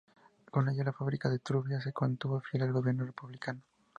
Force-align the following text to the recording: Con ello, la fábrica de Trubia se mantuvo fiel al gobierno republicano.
Con 0.49 0.67
ello, 0.67 0.83
la 0.83 0.93
fábrica 0.93 1.29
de 1.29 1.37
Trubia 1.37 1.79
se 1.79 1.93
mantuvo 2.01 2.39
fiel 2.41 2.63
al 2.63 2.73
gobierno 2.73 3.05
republicano. 3.05 3.61